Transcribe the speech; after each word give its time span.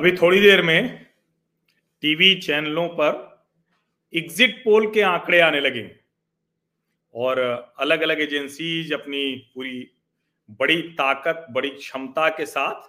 अभी 0.00 0.12
थोड़ी 0.12 0.40
देर 0.40 0.62
में 0.62 1.06
टीवी 2.02 2.34
चैनलों 2.34 2.88
पर 2.88 3.10
एग्जिट 4.14 4.64
पोल 4.64 4.90
के 4.90 5.02
आंकड़े 5.02 5.40
आने 5.40 5.60
लगे 5.60 5.96
और 7.14 7.38
अलग 7.78 8.00
अलग 8.00 8.20
एजेंसीज 8.20 8.92
अपनी 8.92 9.52
पूरी 9.54 9.90
बड़ी 10.50 10.82
ताकत, 10.82 11.46
बड़ी 11.50 11.70
क्षमता 11.70 12.28
के 12.28 12.46
साथ 12.46 12.88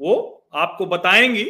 वो 0.00 0.48
आपको 0.54 0.86
बताएँगी 0.86 1.44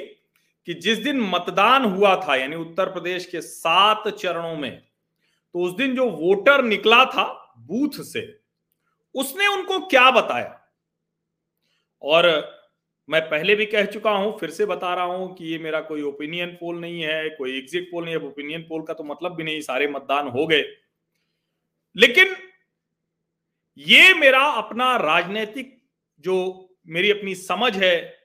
कि 0.67 0.75
जिस 0.75 0.99
दिन 0.99 1.21
मतदान 1.21 1.85
हुआ 1.85 2.17
था, 2.17 2.37
यानी 2.37 2.57
उत्तर 2.57 2.87
प्रदेश 2.87 3.27
के 3.27 3.41
सात 3.41 4.09
चरणों 4.09 4.57
में 4.57 4.77
तो 5.55 5.61
उस 5.61 5.77
दिन 5.77 5.97
जो 5.97 6.11
वोटर 6.11 6.63
निकला 6.63 7.05
था 7.05 7.55
बूथ 7.59 8.03
से, 8.03 8.41
उसने 9.15 9.47
उनको 9.47 9.87
क्या 9.87 10.11
बताया? 10.11 10.61
और 12.03 12.60
मैं 13.11 13.21
पहले 13.23 13.55
भी 13.55 13.67
कह 13.67 13.85
चुका 13.85 14.11
हूँ, 14.11 14.39
फिर 14.39 14.51
से 14.51 14.67
बता 14.67 14.95
रहा 14.95 15.05
हूँ 15.05 15.35
कि 15.37 15.45
ये 15.45 15.59
मेरा 15.59 15.81
कोई 15.81 16.03
ओपिनियन 16.03 16.51
पोल 16.51 16.81
नहीं 16.81 17.01
है, 17.03 17.29
कोई 17.31 17.57
एग्जिट 17.59 17.89
पोल 17.91 18.05
नहीं 18.05 18.15
है। 18.15 18.21
ओपिनियन 18.21 18.63
पोल 18.63 18.83
का 18.83 18.95
तो 18.95 19.05
मतलब 19.05 19.35
भी 19.35 19.45
नहीं, 19.45 19.61
सारे 19.61 19.89
मतदान 19.89 20.29
हो 20.29 20.47
गए। 20.47 20.65
लेकिन 21.97 22.37
ये 23.79 24.15
मेरा 24.15 24.45
अपना 24.45 24.95
राजनीतिक 24.97 25.77
जो 26.25 26.37
मेरी 26.89 27.11
अपनी 27.11 27.35
समझ 27.35 27.77
है, 27.77 28.19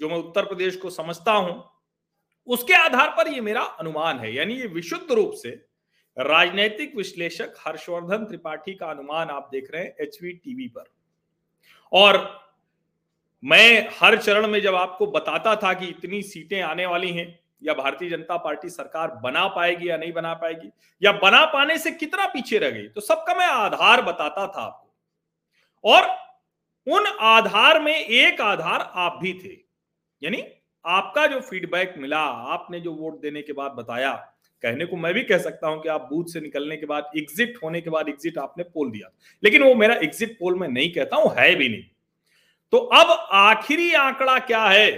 जो 0.00 0.08
मैं 0.08 0.16
उत्तर 0.16 0.44
प्रदेश 0.44 0.76
को 0.76 0.90
समझता 0.90 1.32
हूँ, 1.32 1.62
उसके 2.48 2.74
आधार 2.74 3.10
पर 3.10 3.28
ये 3.28 3.40
मेरा 3.40 3.62
अनुमान 3.62 4.18
है। 4.18 4.34
यानी 4.34 4.54
ये 4.54 4.66
विशुद्ध 4.66 5.12
रूप 5.12 5.32
से 5.32 5.50
राजनीतिक 6.16 6.96
विश्लेषक 6.96 7.54
हर्षवर्धन 7.66 8.24
त्रिपाठी 8.24 8.74
का 8.74 8.86
अनुमान 8.86 9.28
आप 9.28 9.48
देख 9.52 9.70
रहे 9.72 9.82
हैं 9.82 9.94
एचवी 10.00 10.32
टीवी 10.32 10.68
पर। 10.68 10.84
और 11.92 12.16
मैं 13.42 13.88
हर 13.92 14.16
चरण 14.18 14.46
में 14.46 14.60
जब 14.62 14.74
आपको 14.74 15.06
बताता 15.08 15.54
था 15.56 15.72
कि 15.74 15.86
इतनी 15.86 16.22
सीटें 16.22 16.60
आने 16.62 16.86
वाली 16.86 17.10
हैं, 17.10 17.38
या 17.62 17.74
भारतीय 17.74 18.08
जनता 18.10 18.36
पार्टी 18.38 18.68
सरकार 18.70 19.10
बना 19.22 19.46
पाएगी 19.48 19.88
या 19.88 19.96
नहीं 19.96 20.12
बना 20.12 20.32
पाएगी, 20.34 20.70
या 21.02 21.12
बना 21.14 21.44
पाने 21.46 21.78
से 21.78 21.90
कितना 21.92 22.26
पीछे 22.28 22.58
रह 22.58 22.70
गई 22.70 22.88
तो 22.88 23.00
सबका 23.00 23.34
मैं 23.34 23.46
आधार 23.46 24.02
बताता 24.02 24.46
था 24.46 24.62
आपको। 24.62 25.90
और 25.90 26.06
उन 26.86 27.06
आधार 27.22 27.80
में 27.82 27.94
एक 27.94 28.40
आधार 28.40 28.90
आप 28.96 29.18
भी 29.22 29.32
थे, 29.34 29.56
यानी 30.22 30.42
आपका 30.84 31.26
जो 31.26 31.40
फीडबैक 31.40 31.94
मिला, 31.98 32.18
आपने 32.18 32.80
जो 32.80 32.92
वोट 32.92 33.20
देने 33.20 33.42
के 33.42 33.52
बाद 33.52 33.72
बताया, 33.72 34.12
कहने 34.64 34.84
को 34.86 34.96
मैं 34.96 35.12
भी 35.14 35.22
कह 35.24 35.38
सकता 35.40 35.68
हूँ 35.68 35.82
कि 35.82 35.88
आप 35.88 36.08
बूथ 36.10 36.32
से 36.32 36.40
निकलने 36.40 36.76
के 36.76 36.86
बाद, 36.86 37.10
एग्जिट 37.16 37.58
होने 37.62 37.80
के 37.80 37.90
बाद 37.90 38.08
एग्जिट 38.08 38.38
आपने 38.38 38.64
पोल 38.64 38.90
दिया 38.90 39.10
लेकिन 39.42 39.62
वो 39.62 39.74
मेरा 39.76 39.94
एग्जिट 39.96 40.36
पोल 40.40 40.58
में 40.58 40.68
नहीं 40.68 40.92
कहता 40.92 41.16
हूँ, 41.16 41.32
है 41.38 41.54
भी 41.54 41.68
नहीं। 41.68 41.84
तो 42.72 42.78
अब 42.78 43.10
आखिरी 43.32 43.92
आंकड़ा 43.94 44.38
क्या 44.38 44.64
है? 44.64 44.90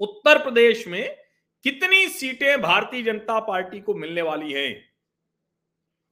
उत्तर 0.00 0.38
प्रदेश 0.38 0.86
में 0.88 1.16
कितनी 1.64 2.06
सीटें 2.08 2.60
भारतीय 2.62 3.02
जनता 3.02 3.38
पार्टी 3.40 3.80
को 3.80 3.94
मिलने 3.94 4.22
वाली 4.22 4.52
हैं? 4.52 4.84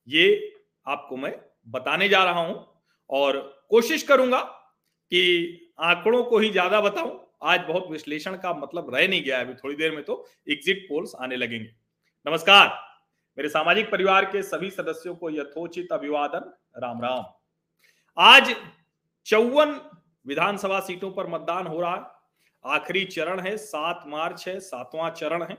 ये 0.09 0.53
आपको 0.87 1.17
मैं 1.17 1.35
बताने 1.69 2.09
जा 2.09 2.23
रहा 2.25 2.41
हूँ 2.41 2.67
और 3.11 3.39
कोशिश 3.71 4.03
करूँगा 4.03 4.41
कि 4.41 5.73
आंकड़ों 5.81 6.23
को 6.25 6.39
ही 6.39 6.51
ज़्यादा 6.51 6.81
बताऊँ। 6.81 7.19
आज 7.45 7.61
बहुत 7.69 7.87
विश्लेषण 7.91 8.37
का 8.37 8.53
मतलब 8.55 8.95
रह 8.95 9.07
नहीं 9.09 9.23
गया 9.25 9.39
है 9.39 9.45
अभी 9.45 9.55
थोड़ी 9.55 9.75
देर 9.77 9.91
में 9.91 10.03
तो 10.05 10.25
एग्जिट 10.51 10.85
पोल्स 10.89 11.15
आने 11.21 11.37
लगेंगे। 11.37 11.71
नमस्कार, 12.27 12.69
मेरे 13.39 13.49
सामाजिक 13.49 13.91
परिवार 13.91 14.25
के 14.25 14.43
सभी 14.43 14.71
सदस्यों 14.71 15.15
को 15.15 15.31
यथोचित 15.31 15.93
अभिवादन। 15.93 16.53
राम 16.79 17.03
राम। 17.03 17.25
आज 18.17 18.55
चौवन 19.27 19.81
विधानसभा 20.27 20.81
सीटों 20.81 21.11
पर 21.11 21.27
मतदान 21.27 21.67
हो 21.67 21.81
रहा 21.81 21.97
है। 21.97 22.23
आखिरी 22.65 23.05
चरण 23.05 23.41
है, 23.41 23.57
सात 23.57 24.05
मार्च 24.07 24.49
है, 24.49 24.61
सातवां 24.61 25.11
चरण 25.11 25.43
है। 25.43 25.55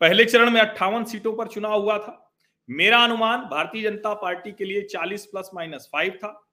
पहले 0.00 0.24
चरण 0.24 0.50
में 0.50 0.60
अट्ठावन 0.60 1.04
सीटों 1.04 1.36
पर 1.36 1.46
चुनाव 1.46 1.82
हुआ 1.82 1.98
था। 1.98 2.32
मेरा 2.70 3.04
अनुमान, 3.04 3.40
भारतीय 3.40 3.82
जनता 3.82 4.14
पार्टी 4.14 4.52
के 4.52 4.64
लिए 4.64 4.82
40 4.82 5.26
प्लस 5.26 5.50
माइनस 5.54 5.88
फाइव 5.92 6.12
था। 6.12 6.48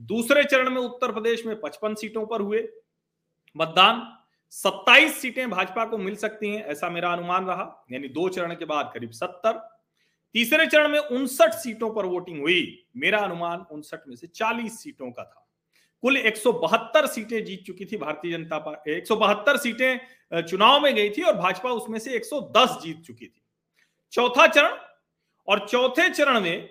दूसरे 0.00 0.44
चरण 0.44 0.70
में 0.70 0.82
उत्तर 0.82 1.12
प्रदेश 1.12 1.46
में 1.46 1.60
55 1.60 1.94
सीटों 1.94 2.26
पर 2.26 2.40
हुए। 2.40 2.68
मतदान 3.56 4.18
27 4.50 5.20
सीटें 5.20 5.50
भाजपा 5.50 5.84
को 5.84 5.98
मिल 5.98 6.16
सकती 6.16 6.54
हैं, 6.54 6.64
ऐसा 6.64 6.90
मेरा 6.90 7.12
अनुमान 7.12 7.46
रहा। 7.46 7.84
यानी 7.92 8.08
दो 8.08 8.28
चरण 8.28 8.54
के 8.54 8.64
बाद 8.64 8.90
करीब 8.94 9.10
70 9.10 9.80
तीसरे 10.32 10.66
चरण 10.66 10.88
में 10.88 11.00
उनसठ 11.00 11.50
सीटों 11.50 11.94
पर 11.94 12.06
वोटिंग 12.06 12.40
हुई। 12.40 12.86
मेरा 12.96 13.18
अनुमान 13.18 13.66
उनसठ 13.70 14.00
में 14.08 14.16
से 14.16 14.26
40 14.26 14.82
सीटों 14.82 15.12
का 15.12 15.24
था। 15.24 15.47
कुल 16.02 16.16
एक 16.16 16.36
सौ 16.36 16.52
बहत्तर 16.52 17.06
सीटें 17.06 17.44
जीत 17.44 17.64
चुकी 17.66 17.84
थी 17.84 17.96
भारतीय 17.96 18.32
जनता 18.32 18.58
पार्टी 18.58 18.92
एक 18.92 19.06
सौ 19.06 19.16
बहत्तर 19.16 19.56
सीटें 19.56 20.42
चुनाव 20.42 20.80
में 20.80 20.94
गई 20.94 21.10
थी 21.10 21.22
और 21.22 21.36
भाजपा 21.36 21.70
उसमें 21.70 21.98
से 21.98 22.16
110 22.16 22.80
जीत 22.82 23.00
चुकी 23.00 23.26
थी। 23.26 23.42
चौथा 24.12 24.46
चरण 24.46 24.76
और 25.48 25.66
चौथे 25.68 26.08
चरण 26.08 26.40
में 26.40 26.68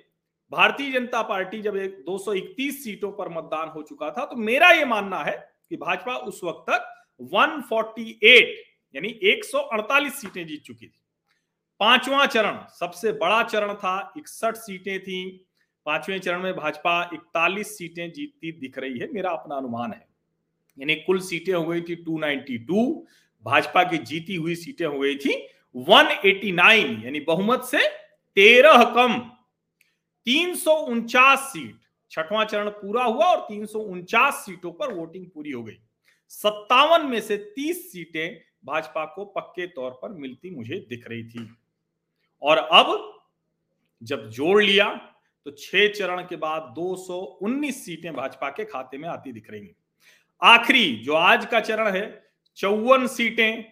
भारतीय 0.52 0.92
जनता 0.92 1.22
पार्टी 1.24 1.62
जब 1.62 1.76
एक 1.78 1.98
231 2.06 2.84
सीटों 2.84 3.12
पर 3.12 3.30
मतदान 3.30 3.70
हो 3.70 3.82
चुका 3.82 4.10
था 4.10 4.26
तो 4.26 4.36
मेरा 4.36 4.70
यह 4.72 4.86
मानना 4.86 5.24
है 5.24 5.36
कि 5.70 5.78
भाजपा 5.78 6.16
उस 6.28 6.40
वक्त 6.44 6.66
तक 6.70 6.94
148 7.34 8.56
यानी 8.96 9.10
148 9.26 10.12
सीटें 10.12 10.46
जीत 10.48 10.64
चुकी 10.64 10.86
थी। 10.86 11.00
पांचवा 11.80 12.26
चरण, 12.26 12.60
सबसे 12.70 13.12
बड़ा 13.14 13.42
चरण 13.44 13.74
था, 13.74 14.14
इकसठ 14.18 14.56
सीटें 14.56 15.00
थी 15.00 15.47
पाँचवें 15.88 16.20
चरण 16.20 16.42
में 16.44 16.56
भाजपा 16.56 17.10
इकतालीस 17.14 17.78
सीटें 17.78 18.12
जीतती 18.12 18.52
दिख 18.52 18.78
रही 18.78 19.00
है, 19.00 19.08
मेरा 19.14 19.30
अपना 19.30 19.56
अनुमान 19.56 19.92
है। 19.94 20.08
यानी 20.78 20.96
कुल 20.96 21.20
सीटें 21.20 21.54
हो 21.54 21.64
गई 21.66 21.82
थी 21.82 21.96
292 22.04 23.06
भाजपा 23.46 23.84
की 23.84 23.98
जीती 23.98 24.36
हुई 24.36 24.56
सीटें 24.56 24.86
हो 24.86 25.00
गई 25.00 25.16
थी 25.16 25.34
189 25.76 27.04
यानी 27.06 27.20
बहुमत 27.20 27.64
से 27.64 27.88
तेरह 28.38 28.84
कम। 28.96 29.20
तीन 30.28 30.56
सौ 30.56 30.72
उनचास 30.72 31.40
सीट, 31.40 31.76
छठवां 32.12 32.46
चरण 32.46 32.70
पूरा 32.70 33.04
हुआ 33.04 33.26
और 33.26 33.42
तीन 33.42 33.66
सौ 33.66 33.80
उनचास 33.80 34.44
सीटों 34.46 34.72
पर 34.72 34.94
वोटिंग 34.94 35.26
पूरी 35.26 35.52
हो 35.52 35.64
गई। 35.64 35.78
सत्तावन 36.28 37.06
में 37.06 37.20
से 37.22 37.38
30 37.56 37.92
सीटें 37.92 38.40
भाजपा 38.66 39.06
को 39.06 39.26
पक्के 39.26 39.68
तौर 39.68 39.92
पर 40.02 40.10
मिलती 40.10 40.50
मुझे 40.50 40.86
दिख 40.90 41.08
रही 41.08 41.24
थी। 41.24 41.50
और 42.42 42.58
अब 42.58 43.22
जब 44.02 44.30
जोड़ 44.30 44.64
लिया 44.64 44.90
तो 45.48 45.52
छह 45.52 45.88
चरण 45.88 46.22
के 46.22 46.36
बाद 46.36 46.74
219 46.78 47.72
सीटें 47.72 48.14
भाजपा 48.14 48.50
के 48.50 48.66
खाते 48.66 48.98
में 48.98 49.10
आती 49.10 49.32
दिख 49.32 49.52
रही 49.52 49.62
हैं। 49.62 49.76
आखिरी 50.42 50.96
जो 50.96 51.14
आज 51.14 51.46
का 51.46 51.60
चरण 51.60 51.88
है, 51.88 52.24
चौवन 52.56 53.08
सीटें। 53.08 53.64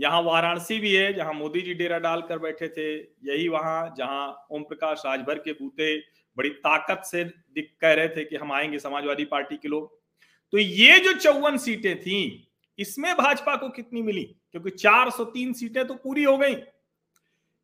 यहाँ 0.00 0.22
वाराणसी 0.22 0.78
भी 0.78 0.94
है, 0.94 1.14
जहाँ 1.14 1.32
मोदी 1.32 1.60
जी 1.60 1.74
डेरा 1.74 1.98
डालकर 1.98 2.38
बैठे 2.38 2.68
थे, 2.68 2.98
यही 3.00 3.48
वहाँ 3.48 3.94
जहाँ 3.98 4.46
ओम 4.50 4.62
प्रकाश 4.62 5.02
राजभर 5.06 5.34
के 5.34 5.52
बूते 5.52 5.98
बड़ी 6.36 6.48
ताकत 6.48 7.02
से 7.04 7.24
दिख 7.24 7.74
कह 7.80 7.92
रहे 7.92 8.08
थे 8.08 8.24
कि 8.24 8.36
हम 8.36 8.52
आएँगे 8.52 8.78
समाजवादी 8.78 9.24
पार्टी 9.24 9.56
के 9.56 9.68
लोग। 9.68 10.00
तो 10.50 10.58
ये 10.58 10.98
जो 10.98 11.12
चौवन 11.12 11.58
सीटें 11.58 12.00
थी, 12.00 12.48
इसमें 12.78 13.14
भाजपा 13.14 13.56
को 13.56 13.68
कितनी 13.68 14.02
मिली? 14.02 14.24
क्योंकि 14.52 14.70
403 14.70 15.52
सीटें 15.52 15.86
तो 15.86 15.94
पूरी 15.94 16.24
हो 16.24 16.38
गई। 16.38 16.54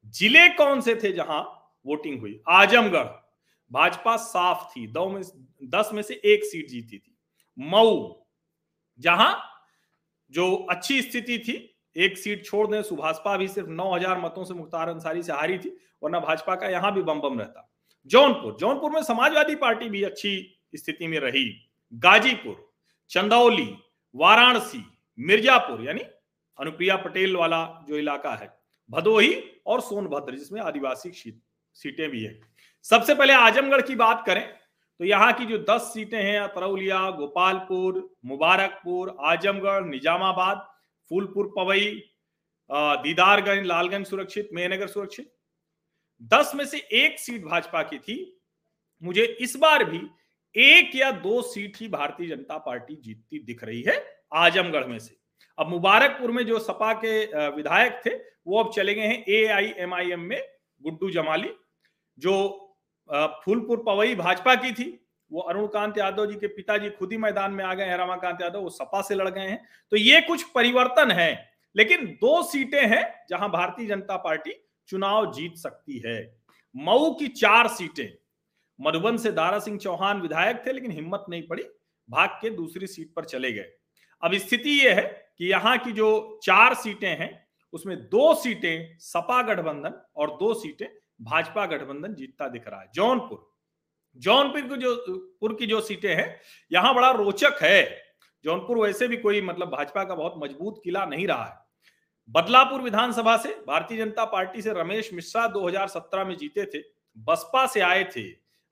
ज़िले 0.07 0.49
कौन 0.49 0.81
से 0.81 0.95
थे 0.95 1.13
जहाँ 1.13 1.71
वोटिंग 1.87 2.21
हुई? 2.21 2.41
आजमगढ़। 2.49 3.28
भाजपा 3.73 4.17
साफ़ 4.17 4.69
थी, 4.71 4.87
दो 4.87 5.09
में 5.09 5.23
दस 5.65 5.91
में 5.93 6.03
से 6.03 6.21
एक 6.25 6.45
सीट 6.45 6.69
जीती 6.69 6.99
थी। 6.99 7.17
मऊ, 7.59 8.15
जहाँ 9.01 9.43
जो 10.33 10.55
अच्छी 10.71 11.01
स्थिति 11.03 11.39
थी, 11.39 11.75
एक 11.97 12.19
सीट 12.19 12.45
छोड़ 12.45 12.67
दें 12.67 12.83
सुभाषपा 12.83 13.37
भी 13.37 13.49
सिर्फ़ 13.49 13.69
9000 13.69 14.19
मतों 14.21 14.45
से 14.45 14.55
मुख्तार 14.55 14.89
अंसारी 14.89 15.23
से 15.23 15.33
हारी 15.33 15.59
थी, 15.59 15.77
वरना 16.03 16.21
भाजपा 16.21 16.55
का 16.55 16.69
यहाँ 16.69 16.93
भी 16.95 17.03
बम 17.03 17.21
बम 17.21 17.39
रहता। 17.39 17.71
जौनपुर 18.07 18.57
जौनपुर 18.61 18.91
में 18.91 19.03
समाजवादी 19.03 19.55
पार्टी 19.55 19.89
भी 19.89 20.03
अच्छी 20.03 20.61
स्थिति 20.75 21.07
में 21.07 21.19
रही। 21.21 21.45
गाजीपुर, 21.93 22.71
चंदौली, 23.11 23.75
वाराणसी, 24.15 24.85
मिर्जापुर, 25.19 25.85
यानी 25.85 26.01
अनुप्रिया 26.59 26.97
पटेल 26.97 27.37
वाला 27.37 27.65
जो 27.89 27.97
इलाका 27.97 28.35
है, 28.35 28.49
भदोही 28.91 29.35
और 29.67 29.81
सोनभद्र, 29.81 30.35
जिसमें 30.35 30.61
आदिवासी 30.61 31.11
सीटें 31.77 32.09
भी 32.11 32.23
है। 32.25 32.41
सबसे 32.85 33.15
पहले 33.15 33.33
आजमगढ़ 33.35 33.81
की 33.83 33.95
बात 33.97 34.23
करें 34.27 34.47
तो 35.01 35.05
यहाँ 35.05 35.33
की 35.33 35.45
जो 35.47 35.59
10 35.65 35.83
सीटें 35.95 36.19
हैं 36.19 36.47
तरौलिया 36.49 36.99
गोपालपुर, 37.11 37.99
मुबारकपुर, 38.27 39.17
आजमगढ़, 39.23 39.85
निजामाबाद, 39.87 40.67
फूलपुर, 41.11 41.53
पवई 41.57 41.91
दीदारगंज, 42.71 43.67
लालगंज 43.67 44.07
सुरक्षित, 44.07 44.49
मेहनगर 44.53 44.87
सुरक्षित। 44.89 45.31
दस 46.33 46.53
में 46.55 46.65
से 46.65 46.79
एक 46.95 47.19
सीट 47.19 47.45
भाजपा 47.45 47.83
की 47.83 47.99
थी। 47.99 48.17
मुझे 49.03 49.25
इस 49.41 49.57
बार 49.57 49.85
भी 49.85 50.01
एक 50.55 50.97
या 50.97 51.11
दो 51.23 51.41
सीट 51.45 51.77
ही 51.77 51.89
भारतीय 51.89 52.29
जनता 52.29 52.59
पार्टी 52.59 52.95
जीतती 52.97 53.39
दिख 53.41 53.65
रही 53.65 53.83
है, 53.83 54.05
आजमगढ़ 54.35 54.87
में 54.87 54.99
से। 54.99 55.17
अब 55.59 55.69
मुबारकपुर 55.69 56.31
में 56.31 56.45
जो 56.47 56.59
सपा 56.61 56.93
के 56.95 57.51
विधायक 57.57 58.01
थे, 58.07 58.15
वो 58.47 58.63
अब 58.63 58.73
चले 58.73 58.95
गए 58.95 59.07
हैं 59.07 59.25
ए 59.25 59.45
आई 59.49 59.73
एम 59.79 59.95
आई 59.95 60.11
एम 60.13 60.21
में, 60.23 60.43
गुड्डू 60.83 61.11
जमाली, 61.13 61.51
जो 62.19 62.68
फूलपुर 63.45 63.83
पवई 63.87 64.15
भाजपा 64.15 64.55
की 64.55 64.73
थी। 64.73 64.89
वो 65.31 65.41
अरुण 65.41 65.67
कांत 65.67 65.99
यादव 65.99 66.27
जी 66.27 66.35
के 66.35 66.47
पिताजी 66.47 66.91
खुद 66.91 67.13
ही 67.13 67.19
मैदान 67.19 67.53
में 67.53 67.65
आ 67.65 67.73
गए 67.75 67.85
हैं, 67.85 67.97
रमाकांत 67.97 68.41
यादव, 68.43 68.61
वो 68.61 68.71
सपा 68.71 69.01
से 69.03 69.15
लड़ 69.15 69.29
गए 69.29 69.41
हैं। 69.41 69.63
तो 69.93 69.97
ये 69.97 70.21
कुछ 70.21 70.43
परिवर्तन 70.51 71.11
है, 71.11 71.51
लेकिन 71.77 72.07
दो 72.21 72.43
सीटें 72.43 72.87
हैं 72.87 73.05
जहाँ 73.31 73.51
भारतीय 73.51 73.87
जनता 73.87 74.17
पार्टी 74.17 74.53
चुनाव 74.89 75.33
जीत 75.33 75.57
सकती 75.57 76.03
है। 76.07 76.21
मऊ 76.75 77.13
की 77.15 77.29
चार 77.29 77.69
सीटें, 77.69 78.09
मधुबन 78.79 79.17
से 79.17 79.33
दारा 79.33 79.59
सिंह 79.59 79.79
चौहान 79.79 80.21
विधायक 80.21 80.63
थे, 80.67 80.73
लेकिन 80.73 80.91
हिम्मत 80.91 81.25
नहीं 81.29 81.43
पड़ी, 81.43 81.63
भाग 82.09 82.39
के 82.43 82.51
दूसरी 82.51 82.87
सीट 82.87 83.13
पर 83.17 83.25
चले 83.25 83.53
गए। 83.53 83.71
अब 84.23 84.35
स्थिति 84.37 84.71
यह 84.79 84.97
है 84.97 85.03
कि 85.39 85.51
यहाँ 85.51 85.77
की 85.79 85.93
जो 85.93 86.39
चार 86.43 86.75
सीटें 86.75 87.09
हैं, 87.09 87.31
उसमें 87.73 87.97
दो 88.01 88.35
सीटें 88.35 88.99
सपा 88.99 89.43
गठबंधन 89.45 90.01
और 90.17 90.31
दो 90.31 90.53
सीटें 90.55 90.87
भाजपा 91.21 91.67
गठबंधन 91.67 92.15
जीतता 92.15 92.49
दिख 92.49 92.69
रहा 92.69 92.81
है। 92.81 92.91
जौनपुर। 92.95 93.55
जौनपुर 94.17 94.61
की 94.61 94.77
जो, 94.77 95.05
पुर 95.41 95.55
की 95.55 95.67
जो 95.67 95.81
सीटें 95.81 96.15
हैं, 96.15 96.41
यहाँ 96.73 96.95
बड़ा 96.95 97.11
रोचक 97.11 97.59
है। 97.63 98.03
जौनपुर 98.45 98.79
वैसे 98.79 99.09
भी 99.09 99.17
कोई 99.17 99.41
मतलब 99.41 99.69
भाजपा 99.69 100.05
का 100.05 100.15
बहुत 100.15 100.35
मज़बूत 100.39 100.81
किला 100.85 101.05
नहीं 101.07 101.27
रहा 101.27 101.45
है। 101.45 101.69
बदलापुर 102.31 102.81
विधानसभा 102.81 103.37
से 103.37 103.49
भारतीय 103.49 103.99
जनता 103.99 104.25
पार्टी 104.25 104.63
से 104.63 104.73
रमेश 104.73 105.15
मिश्रा 105.15 105.47
2017 105.47 106.25
में 106.25 106.37
जीते 106.37 106.65
थे। 106.65 106.85
बसपा 107.19 107.67
से 107.67 107.81
आए 107.81 108.05
थे। 108.05 108.21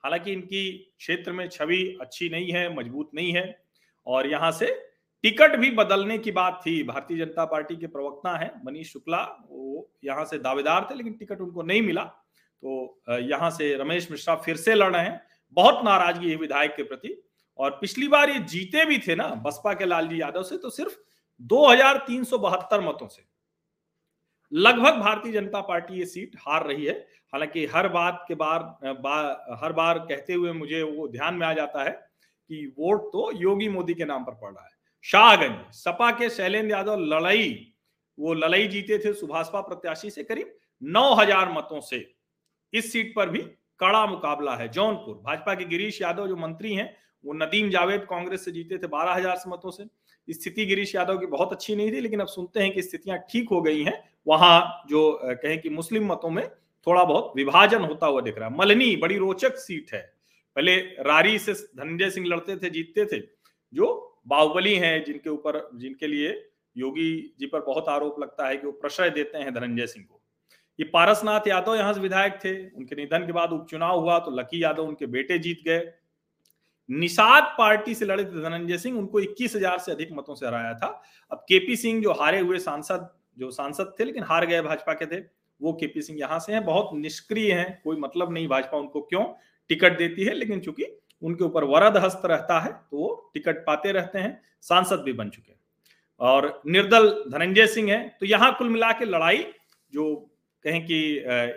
हालाँकि 0.05 0.33
इनकी 0.33 0.95
क्षेत्र 0.99 1.33
में 1.33 1.49
छवि 1.49 1.99
अच्छी 2.01 2.29
नहीं 2.29 2.53
है, 2.53 2.77
मज़बूत 2.77 3.11
नहीं 3.15 3.33
है। 3.33 3.65
और 4.07 4.27
यहाँ 4.27 4.53
से 4.53 4.89
टिकट 5.23 5.57
भी 5.57 5.71
बदलने 5.71 6.19
की 6.19 6.31
बात 6.31 6.63
थी। 6.67 6.83
भारतीय 6.83 7.19
जनता 7.19 7.45
पार्टी 7.45 7.77
के 7.77 7.87
प्रवक्ता 7.87 8.37
हैं 8.37 8.63
मनीष 8.65 8.93
शुक्ला, 8.93 9.47
वो 9.49 9.93
यहाँ 10.05 10.25
से 10.25 10.39
दावेदार 10.39 10.89
थे, 10.91 10.95
लेकिन 10.95 11.13
टिकट 11.13 11.41
उनको 11.41 11.63
नहीं 11.63 11.83
मिला। 11.83 12.15
तो 12.63 13.19
यहाँ 13.21 13.51
से 13.51 13.75
रमेश 13.77 14.11
मिश्रा 14.11 14.35
फिर 14.37 14.57
से 14.57 14.75
लड़ 14.75 14.93
रहे 14.93 15.05
हैं। 15.05 15.21
बहुत 15.57 15.85
नाराज़गी 15.85 16.31
है 16.31 16.37
विधायक 16.37 16.75
के 16.77 16.83
प्रति। 16.83 17.17
और 17.59 17.71
पिछली 17.81 18.09
बार 18.09 18.31
ये 18.31 18.39
जीते 18.41 18.85
भी 18.85 18.99
थे 18.99 19.15
ना 19.15 19.27
बसपा 19.45 19.73
के 19.75 19.87
लालजी 19.87 20.21
यादव 20.21 20.43
से 20.43 20.57
तो 20.57 20.71
सिर्फ़ 20.71 20.97
दो 21.43 21.67
हज़ार 21.69 21.97
तीन 22.07 22.25
सौ 22.25 22.39
बहत्तर 22.39 22.81
मतों 22.81 23.07
से। 23.09 23.23
लगभग 24.53 25.01
भारतीय 25.01 25.33
जनता 25.33 25.61
पार्टी 25.63 25.99
ये 25.99 26.07
सीट 26.07 26.37
हार 26.39 26.67
रही 26.67 26.85
है। 26.85 26.93
हालाँकि 27.33 27.65
हर 27.67 27.89
बात 27.89 28.25
के 28.29 28.35
बार 28.35 28.63
बा, 28.85 29.59
हर 29.63 29.73
बार 29.73 29.99
कहते 30.01 30.33
हुए 30.33 30.53
मुझे 30.53 30.83
वो 30.83 31.09
ध्यान 31.09 31.35
में 31.35 31.47
आ 31.47 31.53
जाता 31.53 31.85
है 31.85 31.91
कि 31.91 32.75
वोट 32.79 33.07
तो 33.13 33.31
योगी 33.35 33.69
मोदी 33.69 33.95
के 33.95 34.05
नाम 34.05 34.25
पर 34.25 34.33
पड़ 34.33 34.53
रहा 34.53 34.65
है। 34.65 34.71
शाहगंज 35.05 35.75
सपा 35.75 36.11
के 36.11 36.29
शैलेंद्र 36.31 36.71
यादव 36.71 37.01
लड़ाई 37.07 37.73
वो 38.19 38.35
लड़ाई 38.35 38.67
जीते 38.69 38.99
थे 38.99 39.13
सुभाषपा 39.15 39.61
प्रत्याशी 39.63 40.11
से 40.11 40.23
करीब 40.25 40.55
9000 40.83 41.51
मतों 41.53 41.81
से। 41.81 41.99
इस 42.77 42.93
सीट 42.93 43.13
पर 43.17 43.29
भी 43.29 43.39
कड़ा 43.81 44.05
मुकाबला 44.07 44.55
है 44.57 44.69
जौनपुर। 44.71 45.15
भाजपा 45.25 45.55
के 45.55 45.65
गिरीश 45.67 46.01
यादव 46.03 46.27
जो 46.29 46.37
मंत्री 46.37 46.75
हैं, 46.75 46.97
वो 47.25 47.33
नदीम 47.35 47.71
जावेद 47.71 48.07
कांग्रेस 48.11 48.45
से 48.45 48.51
जीते 48.53 48.79
थे 48.79 48.87
बारह 48.89 49.13
हज़ार 49.13 49.37
से 49.37 49.51
मतों 49.51 49.71
से। 49.71 49.85
स्थिति 50.29 50.67
गिरीश 50.67 50.95
यादव 50.95 51.19
की 51.19 51.27
बहुत 51.29 51.53
अच्छी 51.53 51.77
नहीं 51.77 51.93
थी, 51.93 52.01
लेकिन 52.01 52.21
अब 52.21 52.27
सुनते 52.27 52.61
हैं 52.61 52.73
कि 52.73 52.83
स्थितियाँ 52.83 53.19
ठीक 53.31 53.49
हो 53.51 53.61
गई 53.63 53.83
हैं। 53.83 54.03
वहाँ 54.27 54.85
जो 54.89 55.11
कहें 55.25 55.61
कि 55.61 55.71
मुस्लिम 55.71 56.07
मतों 56.07 56.31
में 56.31 56.47
थोड़ा 56.87 57.05
बहुत 57.05 57.33
विभाजन 57.37 57.85
होता 57.85 58.07
हुआ 58.07 58.21
दिख 58.21 58.39
रहा 58.39 58.49
है। 58.49 58.57
मलनी 58.57 58.95
बड़ी 58.97 59.17
रोचक 59.17 59.57
सीट 59.59 59.93
है। 59.95 60.01
पहले 60.57 60.77
रारी 61.03 61.39
से 61.39 61.53
धनंजय 61.53 62.11
सिंह 62.11 62.27
लड़ते 62.27 62.57
थे, 62.57 62.71
जीतते 62.71 63.05
थे। 63.07 63.21
जो 63.73 64.19
बाहुबली 64.29 64.75
हैं, 64.75 65.05
जिनके 65.05 65.31
ऊपर, 65.31 65.69
जिनके 65.75 66.07
लिए 66.07 66.31
योगी 66.77 67.35
जी 67.41 67.47
पर 67.47 67.61
बहुत 67.61 67.89
आरोप 67.89 68.21
लगता 68.21 68.49
है 68.49 68.57
कि 68.57 68.67
वो 68.67 68.73
प्रश्रय 68.73 69.11
देते 69.11 69.39
हैं 69.39 69.55
धनंजय 69.55 69.87
सिंह 69.87 70.05
को। 70.05 70.16
ये 70.79 70.85
पारसनाथ 70.87 71.47
यादव 71.49 71.75
यहाँ 71.77 71.93
से 71.93 72.01
विधायक 72.01 72.39
थे, 72.45 72.55
उनके 72.69 72.97
निधन 72.97 73.27
के 73.27 73.33
बाद 73.33 73.53
उपचुनाव 73.53 74.01
हुआ 74.01 74.19
तो 74.19 74.31
लकी 74.33 74.63
यादव 74.63 74.83
उनके 74.85 75.07
बेटे 75.09 75.39
जीत 75.39 75.63
गए। 75.67 75.83
निषाद 76.89 77.55
पार्टी 77.59 77.95
से 77.95 78.05
लड़े 78.05 78.25
थे 78.25 78.43
धनंजय 78.43 78.79
सिंह, 78.79 78.99
उनको 78.99 79.21
इक्कीस 79.21 79.57
हज़ार 79.57 79.79
से 79.79 79.93
अधिक 79.93 80.13
मतों 80.13 80.35
से 80.35 80.47
हराया 80.47 80.75
था। 80.75 80.87
अब 81.33 81.45
केपी 81.49 81.77
सिंह 81.77 82.03
जो 82.03 82.13
हारे 82.15 82.41
हुए 82.41 82.59
सांसद, 82.61 83.09
जो 83.39 83.51
सांसद 83.53 83.95
थे 83.99 84.05
लेकिन 84.05 84.23
हार 84.25 84.47
गए 84.47 84.61
भाजपा 84.63 84.93
के 84.95 85.07
थे, 85.07 85.21
वो 85.61 85.73
केपी 85.73 86.03
सिंह 86.03 86.19
यहाँ 86.19 86.39
से 86.41 86.53
हैं, 86.53 86.65
बहुत 86.65 86.91
निष्क्रिय 86.95 87.53
हैं, 87.53 87.81
कोई 87.85 87.97
मतलब 87.99 88.33
नहीं 88.33 88.49
भाजपा 88.49 88.79
उनको 88.79 89.01
क्यों 89.03 89.25
टिकट 89.71 89.99
देती 89.99 90.25
है, 90.25 90.35
लेकिन 90.35 90.61
चूँकि 90.61 90.87
उनके 91.23 91.45
ऊपर 91.45 91.65
वरद 91.67 91.97
हस्त 91.97 92.23
रहता 92.27 92.59
है 92.61 92.73
तो 92.73 92.97
वो 92.97 93.31
टिकट 93.35 93.65
पाते 93.67 93.93
रहते 93.93 94.19
हैं, 94.19 94.41
सांसद 94.63 95.01
भी 95.01 95.13
बन 95.15 95.29
चुके 95.31 95.51
हैं। 95.51 95.59
और 96.21 96.63
निर्दल 96.67 97.11
धनंजय 97.29 97.67
सिंह 97.69 97.91
है 97.91 98.17
तो 98.21 98.27
यहाँ 98.27 98.55
कुल 98.59 98.69
मिला 98.69 98.93
के 98.93 99.05
लड़ाई 99.07 99.45
जो 99.93 100.05
कहें 100.65 100.85
कि 100.87 100.99